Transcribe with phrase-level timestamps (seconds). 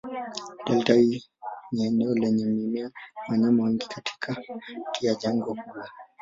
[0.65, 1.23] Delta hii
[1.71, 2.91] ni eneo lenye mimea na
[3.29, 4.45] wanyama wengi katikati
[5.01, 5.89] ya jangwa kubwa.